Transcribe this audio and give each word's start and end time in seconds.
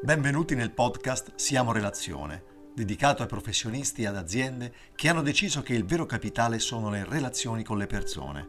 Benvenuti 0.00 0.54
nel 0.54 0.70
podcast 0.70 1.32
Siamo 1.34 1.72
Relazione, 1.72 2.44
dedicato 2.72 3.22
ai 3.22 3.28
professionisti 3.28 4.02
e 4.02 4.06
ad 4.06 4.14
aziende 4.14 4.72
che 4.94 5.08
hanno 5.08 5.22
deciso 5.22 5.60
che 5.60 5.74
il 5.74 5.84
vero 5.84 6.06
capitale 6.06 6.60
sono 6.60 6.88
le 6.88 7.04
relazioni 7.04 7.64
con 7.64 7.78
le 7.78 7.88
persone. 7.88 8.48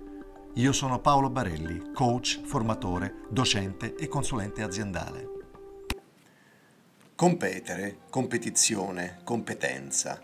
Io 0.53 0.71
sono 0.71 0.99
Paolo 0.99 1.31
Barelli, 1.31 1.91
coach, 1.91 2.41
formatore, 2.43 3.21
docente 3.31 3.95
e 3.95 4.07
consulente 4.07 4.61
aziendale. 4.61 5.27
Competere, 7.15 7.97
competizione, 8.11 9.21
competenza. 9.23 10.21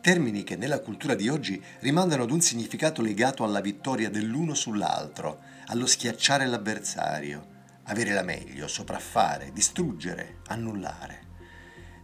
Termini 0.00 0.44
che 0.44 0.56
nella 0.56 0.80
cultura 0.80 1.14
di 1.14 1.28
oggi 1.28 1.62
rimandano 1.80 2.22
ad 2.22 2.30
un 2.30 2.40
significato 2.40 3.02
legato 3.02 3.44
alla 3.44 3.60
vittoria 3.60 4.08
dell'uno 4.08 4.54
sull'altro, 4.54 5.40
allo 5.66 5.84
schiacciare 5.84 6.46
l'avversario, 6.46 7.52
avere 7.84 8.12
la 8.12 8.22
meglio, 8.22 8.66
sopraffare, 8.68 9.52
distruggere, 9.52 10.38
annullare. 10.46 11.22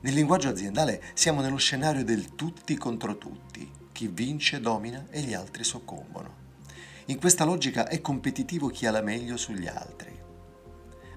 Nel 0.01 0.15
linguaggio 0.15 0.48
aziendale 0.48 1.02
siamo 1.15 1.41
nello 1.41 1.59
scenario 1.59 2.05
del 2.05 2.34
tutti 2.34 2.77
contro 2.77 3.19
tutti. 3.19 3.71
Chi 3.93 4.09
vince 4.09 4.61
domina 4.61 5.07
e 5.11 5.21
gli 5.21 5.35
altri 5.35 5.62
soccombono. 5.62 6.48
In 7.07 7.19
questa 7.19 7.45
logica 7.45 7.88
è 7.88 8.01
competitivo 8.01 8.69
chi 8.69 8.87
ha 8.87 8.91
la 8.91 9.02
meglio 9.02 9.37
sugli 9.37 9.66
altri. 9.66 10.19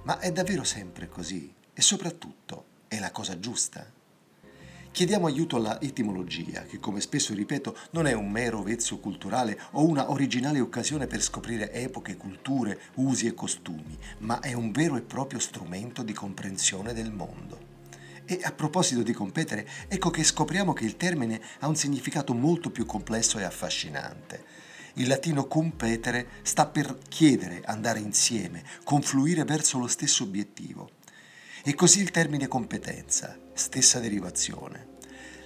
Ma 0.04 0.20
è 0.20 0.32
davvero 0.32 0.64
sempre 0.64 1.08
così? 1.08 1.54
E 1.74 1.82
soprattutto, 1.82 2.66
è 2.88 3.00
la 3.00 3.12
cosa 3.12 3.40
giusta? 3.40 3.90
Chiediamo 4.94 5.26
aiuto 5.26 5.56
alla 5.56 5.82
etimologia, 5.82 6.66
che 6.66 6.78
come 6.78 7.02
spesso 7.02 7.34
ripeto 7.34 7.76
non 7.94 8.06
è 8.06 8.14
un 8.14 8.30
mero 8.30 8.62
vezzo 8.62 9.00
culturale 9.00 9.60
o 9.72 9.88
una 9.88 10.12
originale 10.12 10.60
occasione 10.60 11.08
per 11.08 11.20
scoprire 11.20 11.72
epoche, 11.72 12.16
culture, 12.16 12.80
usi 12.98 13.26
e 13.26 13.34
costumi, 13.34 13.98
ma 14.20 14.40
è 14.40 14.54
un 14.54 14.72
vero 14.72 14.96
e 14.96 15.02
proprio 15.02 15.40
strumento 15.40 16.04
di 16.04 16.14
comprensione 16.14 16.94
del 16.94 17.12
mondo. 17.12 17.58
E 18.24 18.42
a 18.44 18.52
proposito 18.52 19.02
di 19.02 19.14
competere, 19.14 19.68
ecco 19.88 20.12
che 20.12 20.24
scopriamo 20.24 20.74
che 20.74 20.86
il 20.86 20.96
termine 20.96 21.42
ha 21.62 21.68
un 21.68 21.76
significato 21.76 22.36
molto 22.36 22.70
più 22.70 22.86
complesso 22.86 23.40
e 23.40 23.44
affascinante. 23.44 24.46
Il 24.98 25.08
latino 25.08 25.48
competere 25.48 26.28
sta 26.44 26.68
per 26.68 27.00
chiedere, 27.10 27.64
andare 27.66 27.98
insieme, 27.98 28.64
confluire 28.84 29.44
verso 29.44 29.80
lo 29.80 29.88
stesso 29.88 30.22
obiettivo. 30.22 31.02
E 31.66 31.76
così 31.76 32.02
il 32.02 32.12
termine 32.12 32.50
competenza, 32.50 33.38
stessa 33.54 34.00
derivazione. 34.00 34.98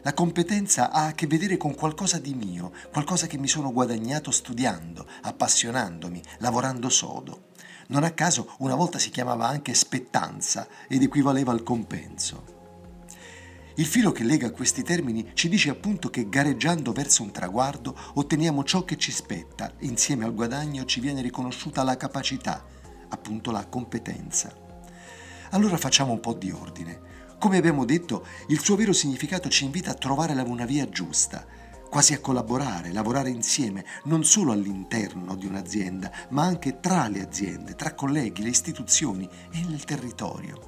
La 0.02 0.16
competenza 0.16 0.90
ha 0.90 1.06
a 1.06 1.12
che 1.12 1.28
vedere 1.28 1.58
con 1.58 1.76
qualcosa 1.76 2.18
di 2.18 2.34
mio, 2.34 2.74
qualcosa 2.92 3.28
che 3.28 3.38
mi 3.38 3.48
sono 3.48 3.72
guadagnato 3.72 4.32
studiando, 4.32 5.06
appassionandomi, 5.22 6.20
lavorando 6.40 6.90
sodo. 6.90 7.50
Non 7.90 8.04
a 8.04 8.10
caso 8.10 8.56
una 8.60 8.74
volta 8.74 8.98
si 8.98 9.12
chiamava 9.12 9.46
anche 9.46 9.76
spettanza 9.76 10.68
ed 10.88 11.04
equivaleva 11.04 11.52
al 11.52 11.62
compenso. 11.62 12.56
Il 13.76 13.86
filo 13.86 14.12
che 14.12 14.24
lega 14.24 14.50
questi 14.50 14.82
termini 14.82 15.30
ci 15.36 15.50
dice 15.50 15.70
appunto 15.70 16.10
che 16.10 16.30
gareggiando 16.30 16.94
verso 16.94 17.22
un 17.22 17.30
traguardo 17.30 17.96
otteniamo 18.16 18.64
ciò 18.64 18.84
che 18.86 18.98
ci 18.98 19.12
spetta 19.12 19.72
insieme 19.82 20.26
al 20.26 20.34
guadagno 20.34 20.84
ci 20.86 21.00
viene 21.00 21.22
riconosciuta 21.22 21.84
la 21.84 21.96
capacità, 21.96 22.66
appunto 23.10 23.52
la 23.52 23.68
competenza. 23.68 24.66
Allora 25.58 25.78
facciamo 25.78 26.12
un 26.12 26.20
po' 26.20 26.36
di 26.36 26.52
ordine. 26.52 27.00
Come 27.40 27.58
abbiamo 27.58 27.84
detto, 27.84 28.24
il 28.50 28.60
suo 28.60 28.76
vero 28.76 28.94
significato 28.94 29.50
ci 29.50 29.66
invita 29.66 29.90
a 29.90 29.96
trovare 29.96 30.40
una 30.40 30.66
via 30.66 30.88
giusta, 30.88 31.44
quasi 31.90 32.14
a 32.14 32.20
collaborare, 32.20 32.92
lavorare 32.92 33.32
insieme, 33.32 33.84
non 34.04 34.24
solo 34.24 34.52
all'interno 34.52 35.34
di 35.34 35.48
un'azienda, 35.48 36.12
ma 36.30 36.44
anche 36.44 36.80
tra 36.80 37.08
le 37.08 37.24
aziende, 37.24 37.74
tra 37.74 37.96
colleghi, 37.96 38.44
le 38.44 38.50
istituzioni 38.50 39.28
e 39.52 39.66
nel 39.68 39.84
territorio. 39.84 40.62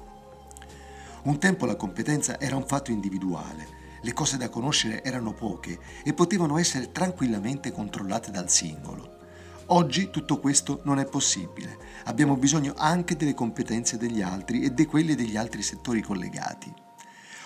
Un 1.22 1.38
tempo 1.38 1.66
la 1.66 1.76
competenza 1.76 2.40
era 2.40 2.56
un 2.56 2.66
fatto 2.66 2.90
individuale, 2.90 3.68
le 4.02 4.12
cose 4.12 4.38
da 4.38 4.48
conoscere 4.48 5.04
erano 5.04 5.34
poche 5.34 5.78
e 6.02 6.12
potevano 6.14 6.58
essere 6.58 6.90
tranquillamente 6.90 7.70
controllate 7.70 8.32
dal 8.32 8.50
singolo. 8.50 9.19
Oggi 9.72 10.10
tutto 10.10 10.40
questo 10.40 10.80
non 10.82 10.98
è 10.98 11.04
possibile. 11.04 11.78
Abbiamo 12.06 12.36
bisogno 12.36 12.74
anche 12.76 13.14
delle 13.14 13.34
competenze 13.34 13.96
degli 13.96 14.20
altri 14.20 14.62
e 14.62 14.74
di 14.74 14.84
quelle 14.84 15.14
degli 15.14 15.36
altri 15.36 15.62
settori 15.62 16.02
collegati. 16.02 16.72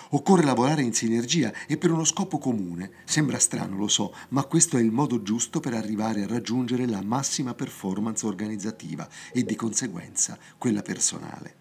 Occorre 0.09 0.43
lavorare 0.43 0.81
in 0.81 0.93
sinergia 0.93 1.53
e 1.67 1.77
per 1.77 1.91
uno 1.91 2.03
scopo 2.03 2.39
comune. 2.39 2.91
Sembra 3.05 3.37
strano, 3.37 3.77
lo 3.77 3.87
so, 3.87 4.11
ma 4.29 4.43
questo 4.45 4.77
è 4.77 4.81
il 4.81 4.91
modo 4.91 5.21
giusto 5.21 5.59
per 5.59 5.75
arrivare 5.75 6.23
a 6.23 6.27
raggiungere 6.27 6.87
la 6.87 7.03
massima 7.03 7.53
performance 7.53 8.25
organizzativa 8.25 9.07
e 9.31 9.43
di 9.43 9.55
conseguenza 9.55 10.35
quella 10.57 10.81
personale. 10.81 11.57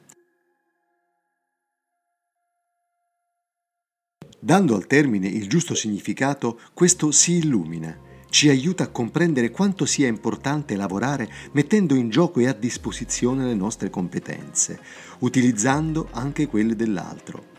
Dando 4.40 4.76
al 4.76 4.86
termine 4.86 5.28
il 5.28 5.46
giusto 5.46 5.74
significato, 5.74 6.58
questo 6.72 7.10
si 7.10 7.32
illumina 7.32 8.03
ci 8.34 8.48
aiuta 8.48 8.82
a 8.82 8.88
comprendere 8.88 9.52
quanto 9.52 9.86
sia 9.86 10.08
importante 10.08 10.74
lavorare 10.74 11.30
mettendo 11.52 11.94
in 11.94 12.10
gioco 12.10 12.40
e 12.40 12.48
a 12.48 12.52
disposizione 12.52 13.46
le 13.46 13.54
nostre 13.54 13.90
competenze, 13.90 14.80
utilizzando 15.20 16.08
anche 16.10 16.48
quelle 16.48 16.74
dell'altro. 16.74 17.52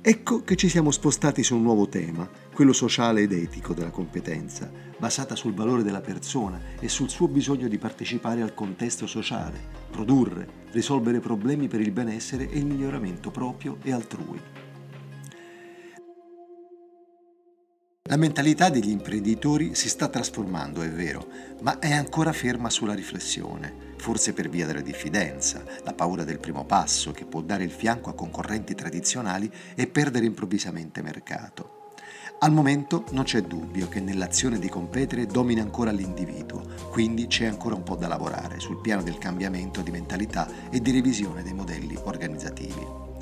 Ecco 0.00 0.42
che 0.42 0.56
ci 0.56 0.70
siamo 0.70 0.90
spostati 0.90 1.42
su 1.42 1.54
un 1.54 1.60
nuovo 1.60 1.90
tema, 1.90 2.26
quello 2.54 2.72
sociale 2.72 3.20
ed 3.20 3.32
etico 3.32 3.74
della 3.74 3.90
competenza, 3.90 4.72
basata 4.96 5.36
sul 5.36 5.52
valore 5.52 5.82
della 5.82 6.00
persona 6.00 6.58
e 6.80 6.88
sul 6.88 7.10
suo 7.10 7.28
bisogno 7.28 7.68
di 7.68 7.76
partecipare 7.76 8.40
al 8.40 8.54
contesto 8.54 9.06
sociale, 9.06 9.60
produrre, 9.90 10.48
risolvere 10.70 11.20
problemi 11.20 11.68
per 11.68 11.82
il 11.82 11.92
benessere 11.92 12.48
e 12.48 12.56
il 12.56 12.64
miglioramento 12.64 13.30
proprio 13.30 13.76
e 13.82 13.92
altrui. 13.92 14.40
La 18.08 18.16
mentalità 18.16 18.68
degli 18.68 18.90
imprenditori 18.90 19.74
si 19.74 19.88
sta 19.88 20.06
trasformando, 20.06 20.80
è 20.80 20.88
vero, 20.88 21.26
ma 21.62 21.80
è 21.80 21.92
ancora 21.92 22.32
ferma 22.32 22.70
sulla 22.70 22.94
riflessione, 22.94 23.94
forse 23.96 24.32
per 24.32 24.48
via 24.48 24.64
della 24.64 24.80
diffidenza, 24.80 25.64
la 25.82 25.92
paura 25.92 26.22
del 26.22 26.38
primo 26.38 26.64
passo 26.64 27.10
che 27.10 27.24
può 27.24 27.40
dare 27.40 27.64
il 27.64 27.72
fianco 27.72 28.08
a 28.08 28.14
concorrenti 28.14 28.76
tradizionali 28.76 29.50
e 29.74 29.88
perdere 29.88 30.24
improvvisamente 30.24 31.02
mercato. 31.02 31.90
Al 32.38 32.52
momento 32.52 33.06
non 33.10 33.24
c'è 33.24 33.42
dubbio 33.42 33.88
che 33.88 33.98
nell'azione 33.98 34.60
di 34.60 34.68
competere 34.68 35.26
domina 35.26 35.62
ancora 35.62 35.90
l'individuo, 35.90 36.62
quindi 36.92 37.26
c'è 37.26 37.46
ancora 37.46 37.74
un 37.74 37.82
po' 37.82 37.96
da 37.96 38.06
lavorare 38.06 38.60
sul 38.60 38.80
piano 38.80 39.02
del 39.02 39.18
cambiamento 39.18 39.80
di 39.80 39.90
mentalità 39.90 40.48
e 40.70 40.80
di 40.80 40.92
revisione 40.92 41.42
dei 41.42 41.54
modelli 41.54 41.98
organizzativi. 42.04 43.15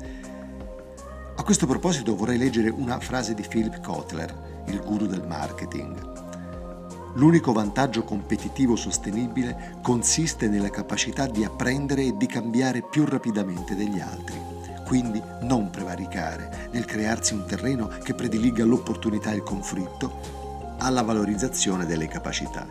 Questo 1.45 1.67
proposito 1.67 2.15
vorrei 2.15 2.39
leggere 2.39 2.69
una 2.71 2.99
frase 2.99 3.35
di 3.35 3.45
Philip 3.47 3.79
Kotler, 3.79 4.63
il 4.65 4.81
guru 4.81 5.05
del 5.05 5.27
marketing. 5.27 7.13
L'unico 7.13 7.53
vantaggio 7.53 8.03
competitivo 8.03 8.75
sostenibile 8.75 9.77
consiste 9.83 10.47
nella 10.47 10.71
capacità 10.71 11.27
di 11.27 11.43
apprendere 11.43 12.01
e 12.01 12.17
di 12.17 12.25
cambiare 12.25 12.81
più 12.81 13.05
rapidamente 13.05 13.75
degli 13.75 13.99
altri, 13.99 14.41
quindi 14.87 15.21
non 15.41 15.69
prevaricare 15.69 16.69
nel 16.71 16.85
crearsi 16.85 17.35
un 17.35 17.45
terreno 17.45 17.89
che 18.01 18.15
prediliga 18.15 18.65
l'opportunità 18.65 19.31
e 19.31 19.35
il 19.35 19.43
conflitto 19.43 20.75
alla 20.79 21.03
valorizzazione 21.03 21.85
delle 21.85 22.07
capacità. 22.07 22.67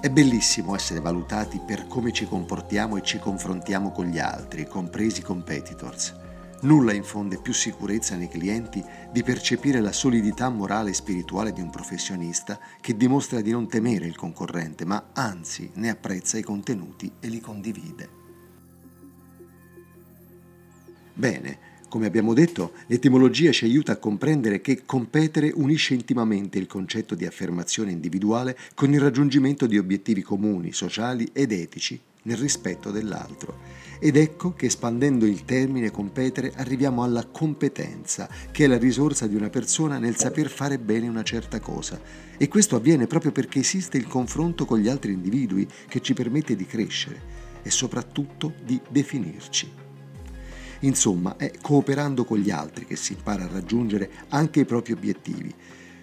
È 0.00 0.10
bellissimo 0.10 0.74
essere 0.74 0.98
valutati 0.98 1.60
per 1.64 1.86
come 1.86 2.10
ci 2.10 2.26
comportiamo 2.26 2.96
e 2.96 3.02
ci 3.02 3.20
confrontiamo 3.20 3.92
con 3.92 4.06
gli 4.06 4.18
altri, 4.18 4.66
compresi 4.66 5.20
i 5.20 5.22
competitors 5.22 6.24
Nulla 6.62 6.94
infonde 6.94 7.38
più 7.38 7.52
sicurezza 7.52 8.16
nei 8.16 8.28
clienti 8.28 8.82
di 9.12 9.22
percepire 9.22 9.80
la 9.80 9.92
solidità 9.92 10.48
morale 10.48 10.90
e 10.90 10.94
spirituale 10.94 11.52
di 11.52 11.60
un 11.60 11.68
professionista 11.68 12.58
che 12.80 12.96
dimostra 12.96 13.42
di 13.42 13.50
non 13.50 13.68
temere 13.68 14.06
il 14.06 14.16
concorrente, 14.16 14.86
ma 14.86 15.10
anzi 15.12 15.70
ne 15.74 15.90
apprezza 15.90 16.38
i 16.38 16.42
contenuti 16.42 17.12
e 17.20 17.28
li 17.28 17.40
condivide. 17.40 18.08
Bene, 21.12 21.58
come 21.88 22.06
abbiamo 22.06 22.32
detto, 22.32 22.72
l'etimologia 22.86 23.52
ci 23.52 23.66
aiuta 23.66 23.92
a 23.92 23.98
comprendere 23.98 24.60
che 24.62 24.84
competere 24.84 25.52
unisce 25.54 25.92
intimamente 25.92 26.58
il 26.58 26.66
concetto 26.66 27.14
di 27.14 27.26
affermazione 27.26 27.92
individuale 27.92 28.56
con 28.74 28.92
il 28.92 29.00
raggiungimento 29.00 29.66
di 29.66 29.78
obiettivi 29.78 30.22
comuni, 30.22 30.72
sociali 30.72 31.28
ed 31.32 31.52
etici 31.52 32.00
nel 32.26 32.36
rispetto 32.36 32.90
dell'altro. 32.90 33.74
Ed 33.98 34.16
ecco 34.16 34.52
che 34.52 34.66
espandendo 34.66 35.24
il 35.24 35.44
termine 35.44 35.90
competere 35.90 36.52
arriviamo 36.54 37.02
alla 37.02 37.24
competenza, 37.24 38.28
che 38.50 38.64
è 38.64 38.66
la 38.66 38.76
risorsa 38.76 39.26
di 39.26 39.34
una 39.34 39.48
persona 39.48 39.98
nel 39.98 40.16
saper 40.16 40.50
fare 40.50 40.78
bene 40.78 41.08
una 41.08 41.22
certa 41.22 41.60
cosa. 41.60 41.98
E 42.36 42.48
questo 42.48 42.76
avviene 42.76 43.06
proprio 43.06 43.32
perché 43.32 43.60
esiste 43.60 43.96
il 43.96 44.06
confronto 44.06 44.66
con 44.66 44.78
gli 44.78 44.88
altri 44.88 45.12
individui 45.12 45.66
che 45.88 46.02
ci 46.02 46.12
permette 46.12 46.54
di 46.54 46.66
crescere 46.66 47.34
e 47.62 47.70
soprattutto 47.70 48.52
di 48.62 48.78
definirci. 48.88 49.84
Insomma, 50.80 51.36
è 51.38 51.50
cooperando 51.62 52.24
con 52.24 52.38
gli 52.38 52.50
altri 52.50 52.84
che 52.84 52.96
si 52.96 53.14
impara 53.14 53.44
a 53.44 53.50
raggiungere 53.50 54.10
anche 54.28 54.60
i 54.60 54.64
propri 54.66 54.92
obiettivi. 54.92 55.52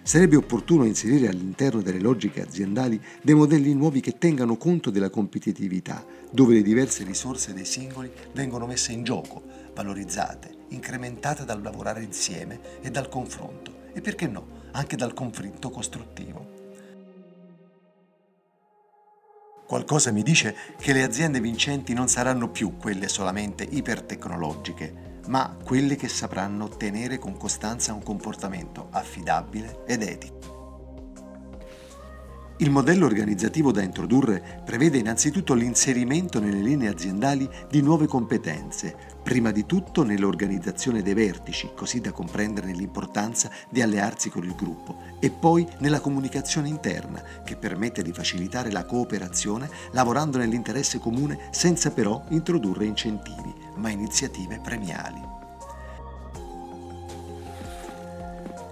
Sarebbe 0.06 0.36
opportuno 0.36 0.84
inserire 0.84 1.28
all'interno 1.28 1.80
delle 1.80 1.98
logiche 1.98 2.42
aziendali 2.42 3.00
dei 3.22 3.34
modelli 3.34 3.72
nuovi 3.72 4.00
che 4.00 4.18
tengano 4.18 4.58
conto 4.58 4.90
della 4.90 5.08
competitività, 5.08 6.04
dove 6.30 6.52
le 6.52 6.62
diverse 6.62 7.04
risorse 7.04 7.54
dei 7.54 7.64
singoli 7.64 8.12
vengono 8.34 8.66
messe 8.66 8.92
in 8.92 9.02
gioco, 9.02 9.42
valorizzate, 9.74 10.66
incrementate 10.68 11.46
dal 11.46 11.62
lavorare 11.62 12.02
insieme 12.02 12.60
e 12.82 12.90
dal 12.90 13.08
confronto 13.08 13.72
e 13.94 14.02
perché 14.02 14.26
no, 14.26 14.46
anche 14.72 14.94
dal 14.94 15.14
conflitto 15.14 15.70
costruttivo. 15.70 16.52
Qualcosa 19.66 20.12
mi 20.12 20.22
dice 20.22 20.54
che 20.78 20.92
le 20.92 21.02
aziende 21.02 21.40
vincenti 21.40 21.94
non 21.94 22.08
saranno 22.08 22.50
più 22.50 22.76
quelle 22.76 23.08
solamente 23.08 23.66
ipertecnologiche, 23.68 25.13
ma 25.26 25.56
quelle 25.62 25.96
che 25.96 26.08
sapranno 26.08 26.68
tenere 26.68 27.18
con 27.18 27.36
costanza 27.36 27.92
un 27.92 28.02
comportamento 28.02 28.88
affidabile 28.90 29.84
ed 29.86 30.02
etico. 30.02 30.44
Il 32.58 32.70
modello 32.70 33.06
organizzativo 33.06 33.72
da 33.72 33.82
introdurre 33.82 34.62
prevede 34.64 34.98
innanzitutto 34.98 35.54
l'inserimento 35.54 36.38
nelle 36.38 36.60
linee 36.60 36.88
aziendali 36.88 37.48
di 37.68 37.82
nuove 37.82 38.06
competenze, 38.06 38.94
prima 39.24 39.50
di 39.50 39.66
tutto 39.66 40.04
nell'organizzazione 40.04 41.02
dei 41.02 41.14
vertici, 41.14 41.72
così 41.74 42.00
da 42.00 42.12
comprenderne 42.12 42.72
l'importanza 42.72 43.50
di 43.68 43.82
allearsi 43.82 44.30
con 44.30 44.44
il 44.44 44.54
gruppo, 44.54 44.98
e 45.18 45.30
poi 45.30 45.66
nella 45.78 45.98
comunicazione 45.98 46.68
interna, 46.68 47.20
che 47.44 47.56
permette 47.56 48.02
di 48.02 48.12
facilitare 48.12 48.70
la 48.70 48.84
cooperazione 48.84 49.68
lavorando 49.90 50.38
nell'interesse 50.38 51.00
comune 51.00 51.48
senza 51.50 51.90
però 51.90 52.22
introdurre 52.28 52.84
incentivi, 52.84 53.63
ma 53.76 53.90
iniziative 53.90 54.60
premiali. 54.62 55.32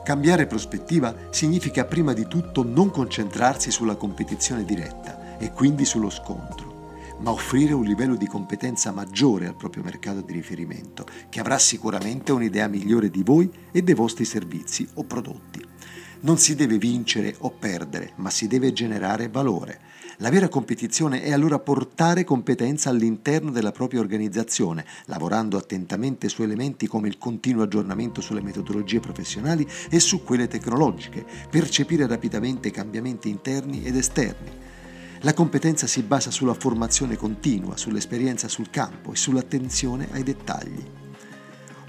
Cambiare 0.04 0.46
prospettiva 0.46 1.14
significa 1.31 1.84
prima 1.84 2.12
di 2.12 2.26
tutto 2.26 2.64
non 2.64 2.90
concentrarsi 2.90 3.70
sulla 3.70 3.94
competizione 3.94 4.64
diretta 4.64 5.38
e 5.38 5.52
quindi 5.52 5.84
sullo 5.84 6.10
scontro, 6.10 7.16
ma 7.20 7.31
offrire 7.31 7.72
un 7.72 7.84
livello 7.84 8.16
di 8.16 8.26
competenza 8.26 8.90
maggiore 8.90 9.46
al 9.46 9.54
proprio 9.54 9.84
mercato 9.84 10.20
di 10.20 10.32
riferimento, 10.32 11.06
che 11.28 11.38
avrà 11.38 11.56
sicuramente 11.56 12.32
un'idea 12.32 12.66
migliore 12.66 13.10
di 13.10 13.22
voi 13.22 13.48
e 13.70 13.82
dei 13.82 13.94
vostri 13.94 14.25
servizi 14.25 14.88
o 14.94 15.05
prodotti. 15.05 15.64
Non 16.24 16.38
si 16.38 16.54
deve 16.54 16.78
vincere 16.78 17.34
o 17.38 17.50
perdere, 17.50 18.12
ma 18.16 18.30
si 18.30 18.46
deve 18.46 18.72
generare 18.72 19.28
valore. 19.28 19.80
La 20.19 20.30
vera 20.30 20.48
competizione 20.48 21.20
è 21.20 21.32
allora 21.32 21.58
portare 21.58 22.22
competenza 22.22 22.90
all'interno 22.90 23.50
della 23.50 23.72
propria 23.72 23.98
organizzazione, 23.98 24.84
lavorando 25.06 25.56
attentamente 25.56 26.28
su 26.28 26.44
elementi 26.44 26.86
come 26.86 27.08
il 27.08 27.19
continuo 27.19 27.64
aggiornamento 27.64 28.20
sulle 28.20 28.40
metodologie 28.40 29.00
professionali 29.00 29.66
e 29.90 29.98
su 29.98 30.22
quelle 30.22 30.46
tecnologiche, 30.46 31.24
percepire 31.50 32.06
rapidamente 32.06 32.70
cambiamenti 32.70 33.28
interni 33.28 33.82
ed 33.82 33.96
esterni. 33.96 34.50
La 35.22 35.34
competenza 35.34 35.88
si 35.88 36.02
basa 36.02 36.30
sulla 36.30 36.54
formazione 36.54 37.16
continua, 37.16 37.76
sull'esperienza 37.76 38.46
sul 38.46 38.70
campo 38.70 39.10
e 39.10 39.16
sull'attenzione 39.16 40.06
ai 40.12 40.22
dettagli. 40.22 41.01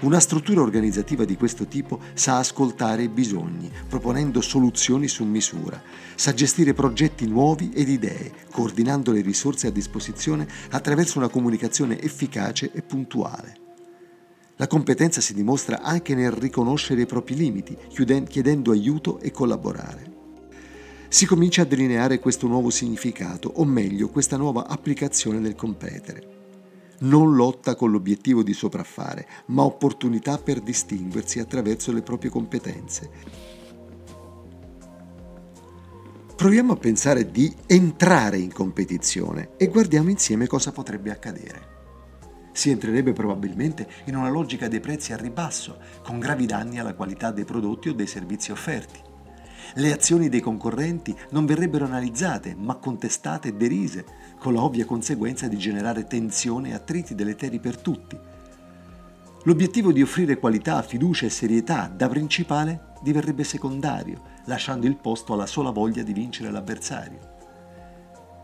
Una 0.04 0.20
struttura 0.20 0.60
organizzativa 0.60 1.24
di 1.24 1.34
questo 1.34 1.64
tipo 1.64 1.98
sa 2.12 2.36
ascoltare 2.36 3.04
i 3.04 3.08
bisogni, 3.08 3.70
proponendo 3.88 4.42
soluzioni 4.42 5.08
su 5.08 5.24
misura, 5.24 5.82
sa 6.14 6.34
gestire 6.34 6.74
progetti 6.74 7.26
nuovi 7.26 7.70
ed 7.72 7.88
idee, 7.88 8.30
coordinando 8.50 9.12
le 9.12 9.22
risorse 9.22 9.68
a 9.68 9.70
disposizione 9.70 10.46
attraverso 10.72 11.16
una 11.16 11.28
comunicazione 11.28 11.98
efficace 12.02 12.70
e 12.74 12.82
puntuale. 12.82 13.56
La 14.56 14.66
competenza 14.66 15.22
si 15.22 15.32
dimostra 15.32 15.80
anche 15.80 16.14
nel 16.14 16.32
riconoscere 16.32 17.00
i 17.00 17.06
propri 17.06 17.34
limiti, 17.34 17.74
chiedendo 18.28 18.72
aiuto 18.72 19.20
e 19.20 19.30
collaborare. 19.30 20.12
Si 21.08 21.24
comincia 21.24 21.62
a 21.62 21.66
delineare 21.66 22.18
questo 22.18 22.46
nuovo 22.46 22.68
significato, 22.68 23.50
o 23.54 23.64
meglio, 23.64 24.10
questa 24.10 24.36
nuova 24.36 24.66
applicazione 24.66 25.40
del 25.40 25.54
competere 25.54 26.33
non 27.00 27.34
lotta 27.34 27.74
con 27.74 27.90
l'obiettivo 27.90 28.42
di 28.42 28.52
sopraffare, 28.52 29.26
ma 29.46 29.62
opportunità 29.62 30.38
per 30.38 30.60
distinguersi 30.60 31.38
attraverso 31.38 31.92
le 31.92 32.02
proprie 32.02 32.30
competenze. 32.30 33.10
Proviamo 36.36 36.72
a 36.72 36.76
pensare 36.76 37.30
di 37.30 37.54
entrare 37.66 38.38
in 38.38 38.52
competizione 38.52 39.50
e 39.56 39.68
guardiamo 39.68 40.10
insieme 40.10 40.46
cosa 40.46 40.72
potrebbe 40.72 41.10
accadere. 41.10 41.72
Si 42.52 42.70
entrerebbe 42.70 43.12
probabilmente 43.12 43.88
in 44.06 44.16
una 44.16 44.28
logica 44.28 44.68
dei 44.68 44.80
prezzi 44.80 45.12
a 45.12 45.16
ribasso, 45.16 45.78
con 46.02 46.18
gravi 46.18 46.46
danni 46.46 46.78
alla 46.78 46.94
qualità 46.94 47.30
dei 47.30 47.44
prodotti 47.44 47.88
o 47.88 47.94
dei 47.94 48.06
servizi 48.06 48.52
offerti. 48.52 49.03
Le 49.76 49.92
azioni 49.92 50.28
dei 50.28 50.40
concorrenti 50.40 51.16
non 51.30 51.46
verrebbero 51.46 51.84
analizzate, 51.84 52.54
ma 52.56 52.76
contestate 52.76 53.48
e 53.48 53.54
derise, 53.54 54.04
con 54.38 54.54
la 54.54 54.62
ovvia 54.62 54.84
conseguenza 54.84 55.48
di 55.48 55.56
generare 55.56 56.06
tensione 56.06 56.68
e 56.70 56.74
attriti 56.74 57.16
deleteri 57.16 57.58
per 57.58 57.78
tutti. 57.78 58.16
L'obiettivo 59.42 59.92
di 59.92 60.00
offrire 60.00 60.38
qualità, 60.38 60.80
fiducia 60.82 61.26
e 61.26 61.30
serietà 61.30 61.92
da 61.94 62.08
principale 62.08 62.92
diverrebbe 63.02 63.42
secondario, 63.42 64.22
lasciando 64.46 64.86
il 64.86 64.96
posto 64.96 65.32
alla 65.32 65.46
sola 65.46 65.70
voglia 65.70 66.02
di 66.02 66.12
vincere 66.12 66.50
l'avversario. 66.50 67.32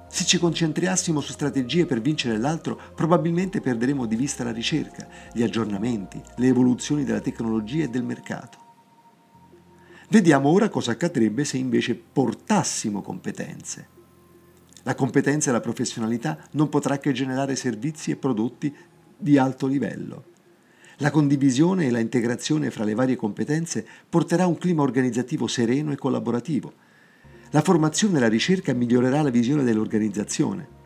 Se 0.08 0.24
ci 0.24 0.38
concentrassimo 0.38 1.20
su 1.20 1.30
strategie 1.30 1.86
per 1.86 2.00
vincere 2.00 2.36
l'altro, 2.36 2.78
probabilmente 2.96 3.60
perderemo 3.60 4.04
di 4.04 4.16
vista 4.16 4.42
la 4.42 4.50
ricerca, 4.50 5.06
gli 5.32 5.44
aggiornamenti, 5.44 6.20
le 6.36 6.48
evoluzioni 6.48 7.04
della 7.04 7.20
tecnologia 7.20 7.84
e 7.84 7.88
del 7.88 8.02
mercato. 8.02 8.59
Vediamo 10.12 10.48
ora 10.48 10.68
cosa 10.68 10.90
accadrebbe 10.90 11.44
se 11.44 11.56
invece 11.56 11.94
portassimo 11.94 13.00
competenze. 13.00 13.86
La 14.82 14.96
competenza 14.96 15.50
e 15.50 15.52
la 15.52 15.60
professionalità 15.60 16.36
non 16.52 16.68
potrà 16.68 16.98
che 16.98 17.12
generare 17.12 17.54
servizi 17.54 18.10
e 18.10 18.16
prodotti 18.16 18.74
di 19.16 19.38
alto 19.38 19.68
livello. 19.68 20.24
La 20.96 21.12
condivisione 21.12 21.86
e 21.86 21.90
la 21.92 22.00
integrazione 22.00 22.72
fra 22.72 22.82
le 22.82 22.94
varie 22.94 23.14
competenze 23.14 23.86
porterà 24.08 24.48
un 24.48 24.58
clima 24.58 24.82
organizzativo 24.82 25.46
sereno 25.46 25.92
e 25.92 25.96
collaborativo. 25.96 26.72
La 27.50 27.62
formazione 27.62 28.16
e 28.16 28.20
la 28.20 28.28
ricerca 28.28 28.72
migliorerà 28.74 29.22
la 29.22 29.30
visione 29.30 29.62
dell'organizzazione. 29.62 30.78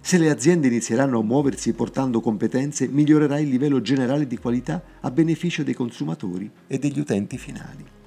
Se 0.00 0.16
le 0.16 0.30
aziende 0.30 0.68
inizieranno 0.68 1.18
a 1.18 1.22
muoversi 1.22 1.74
portando 1.74 2.22
competenze, 2.22 2.88
migliorerà 2.88 3.38
il 3.38 3.50
livello 3.50 3.82
generale 3.82 4.26
di 4.26 4.38
qualità 4.38 4.82
a 4.98 5.10
beneficio 5.10 5.62
dei 5.62 5.74
consumatori 5.74 6.50
e 6.66 6.78
degli 6.78 7.00
utenti 7.00 7.36
finali. 7.36 7.98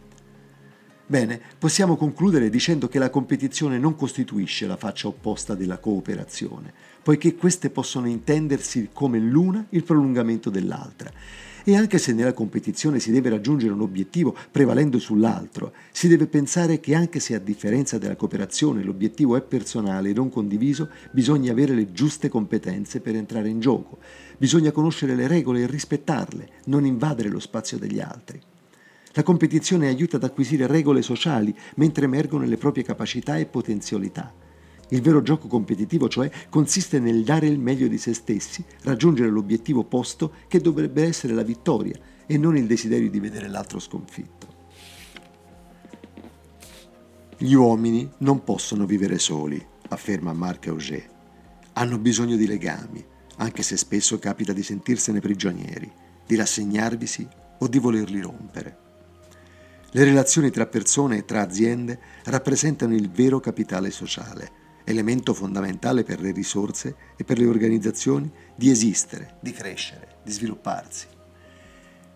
Bene, 1.05 1.39
possiamo 1.59 1.97
concludere 1.97 2.50
dicendo 2.50 2.88
che 2.88 2.97
la 2.97 3.09
competizione 3.09 3.77
non 3.77 3.95
costituisce 3.95 4.65
la 4.65 4.77
faccia 4.77 5.09
opposta 5.09 5.53
della 5.53 5.77
cooperazione, 5.77 6.71
poiché 7.03 7.35
queste 7.35 7.69
possono 7.69 8.07
intendersi 8.07 8.89
come 8.94 9.19
l'una 9.19 9.65
il 9.71 9.83
prolungamento 9.83 10.50
dell'altra. 10.50 11.11
E 11.65 11.75
anche 11.75 11.98
se 11.98 12.13
nella 12.13 12.31
competizione 12.31 13.00
si 13.00 13.12
deve 13.12 13.29
raggiungere 13.29 13.74
un 13.74 13.81
obiettivo 13.81 14.36
prevalendo 14.50 14.98
sull'altro, 14.98 15.74
si 15.91 16.07
deve 16.07 16.27
pensare 16.27 16.79
che 16.79 16.95
anche 16.95 17.19
se 17.19 17.36
a 17.36 17.39
differenza 17.39 17.98
della 17.98 18.15
cooperazione 18.15 18.81
l'obiettivo 18.81 19.36
è 19.36 19.41
personale 19.41 20.10
e 20.10 20.13
non 20.13 20.29
condiviso, 20.29 20.89
bisogna 21.12 21.51
avere 21.51 21.74
le 21.74 21.91
giuste 21.91 22.29
competenze 22.29 23.01
per 23.01 23.15
entrare 23.15 23.50
in 23.50 23.60
gioco. 23.60 23.98
Bisogna 24.38 24.72
conoscere 24.72 25.15
le 25.15 25.27
regole 25.27 25.63
e 25.63 25.67
rispettarle, 25.67 26.50
non 26.65 26.86
invadere 26.86 27.27
lo 27.27 27.39
spazio 27.39 27.77
degli 27.77 28.00
altri. 28.00 28.41
La 29.15 29.24
competizione 29.24 29.88
aiuta 29.88 30.17
ad 30.17 30.24
acquisire 30.24 30.65
regole 30.65 31.03
sociali 31.03 31.55
mentre 31.75 32.05
emergono 32.05 32.46
le 32.46 32.58
proprie 32.58 32.84
capacità 32.84 33.38
e 33.38 33.46
potenzialità. 33.46 34.34
Il 34.89 35.01
vero 35.01 35.22
gioco 35.22 35.48
competitivo, 35.48 36.10
cioè, 36.10 36.29
consiste 36.50 37.00
nel 37.00 37.24
dare 37.24 37.48
il 37.48 37.60
meglio 37.60 37.88
di 37.88 37.98
se 37.98 38.13
stessi, 38.13 38.63
raggiungere 38.82 39.29
l'obiettivo 39.29 39.84
posto 39.84 40.34
che 40.48 40.60
dovrebbe 40.60 41.03
essere 41.03 41.34
la 41.34 41.43
vittoria 41.43 41.98
e 42.25 42.38
non 42.38 42.58
il 42.58 42.65
desiderio 42.65 43.10
di 43.10 43.20
vedere 43.20 43.48
l'altro 43.48 43.79
sconfitto. 43.79 44.48
Gli 47.38 47.53
uomini 47.53 48.10
non 48.20 48.43
possono 48.43 48.86
vivere 48.86 49.20
soli, 49.20 49.63
afferma 49.89 50.34
Marc 50.34 50.67
Auger. 50.67 51.12
Hanno 51.74 51.98
bisogno 52.00 52.36
di 52.36 52.48
legami, 52.48 53.03
anche 53.38 53.63
se 53.63 53.77
spesso 53.77 54.17
capita 54.17 54.53
di 54.53 54.63
sentirsene 54.63 55.20
prigionieri, 55.20 55.91
di 56.25 56.36
rassegnarvisi 56.36 57.27
o 57.60 57.67
di 57.67 57.79
volerli 57.79 58.22
rompere. 58.22 58.83
Le 59.95 60.03
relazioni 60.03 60.50
tra 60.50 60.65
persone 60.65 61.17
e 61.17 61.25
tra 61.25 61.41
aziende 61.41 62.00
rappresentano 62.23 62.95
il 62.95 63.12
vero 63.12 63.39
capitale 63.39 63.91
sociale, 63.91 64.81
elemento 64.85 65.35
fondamentale 65.35 66.03
per 66.03 66.19
le 66.19 66.31
risorse 66.31 66.95
e 67.15 67.23
per 67.23 67.38
le 67.38 67.45
organizzazioni 67.45 68.27
di 68.55 68.71
esistere, 68.71 69.38
di 69.39 69.51
crescere, 69.51 70.15
di 70.23 70.31
svilupparsi. 70.31 71.05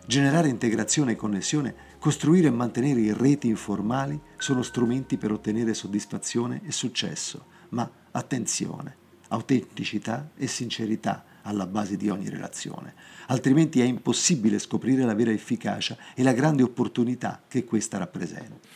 Generare 0.04 0.48
integrazione 0.48 1.12
e 1.12 1.16
connessione, 1.16 1.72
costruire 2.00 2.48
e 2.48 2.50
mantenere 2.50 3.16
reti 3.16 3.46
informali 3.46 4.20
sono 4.38 4.62
strumenti 4.62 5.16
per 5.16 5.30
ottenere 5.30 5.72
soddisfazione 5.72 6.62
e 6.64 6.72
successo, 6.72 7.46
ma 7.68 7.88
attenzione, 8.10 8.96
autenticità 9.28 10.32
e 10.34 10.48
sincerità 10.48 11.24
alla 11.48 11.66
base 11.66 11.96
di 11.96 12.08
ogni 12.08 12.28
relazione, 12.28 12.94
altrimenti 13.28 13.80
è 13.80 13.84
impossibile 13.84 14.58
scoprire 14.58 15.04
la 15.04 15.14
vera 15.14 15.32
efficacia 15.32 15.96
e 16.14 16.22
la 16.22 16.32
grande 16.32 16.62
opportunità 16.62 17.42
che 17.48 17.64
questa 17.64 17.98
rappresenta. 17.98 18.68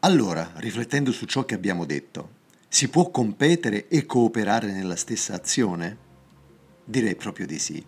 Allora, 0.00 0.52
riflettendo 0.56 1.10
su 1.10 1.26
ciò 1.26 1.44
che 1.44 1.54
abbiamo 1.54 1.84
detto, 1.84 2.36
si 2.68 2.88
può 2.88 3.10
competere 3.10 3.88
e 3.88 4.04
cooperare 4.06 4.70
nella 4.70 4.96
stessa 4.96 5.34
azione? 5.34 5.96
Direi 6.84 7.16
proprio 7.16 7.46
di 7.46 7.58
sì. 7.58 7.84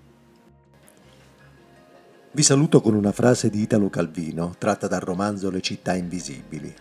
Vi 2.32 2.42
saluto 2.42 2.80
con 2.80 2.94
una 2.94 3.12
frase 3.12 3.50
di 3.50 3.60
Italo 3.60 3.90
Calvino 3.90 4.54
tratta 4.56 4.86
dal 4.86 5.00
romanzo 5.00 5.50
Le 5.50 5.60
città 5.60 5.94
invisibili. 5.94 6.74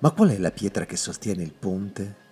Ma 0.00 0.10
qual 0.10 0.30
è 0.30 0.38
la 0.38 0.50
pietra 0.50 0.84
che 0.84 0.96
sostiene 0.96 1.42
il 1.42 1.52
ponte? 1.52 2.23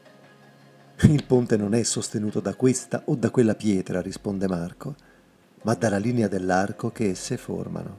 Il 1.00 1.24
ponte 1.24 1.56
non 1.56 1.74
è 1.74 1.82
sostenuto 1.82 2.40
da 2.40 2.54
questa 2.54 3.02
o 3.06 3.16
da 3.16 3.30
quella 3.30 3.54
pietra, 3.54 4.00
risponde 4.00 4.46
Marco, 4.46 4.94
ma 5.62 5.74
dalla 5.74 5.98
linea 5.98 6.28
dell'arco 6.28 6.90
che 6.90 7.10
esse 7.10 7.36
formano. 7.36 7.98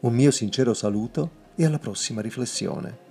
Un 0.00 0.12
mio 0.12 0.30
sincero 0.30 0.74
saluto 0.74 1.42
e 1.54 1.64
alla 1.64 1.78
prossima 1.78 2.20
riflessione. 2.20 3.03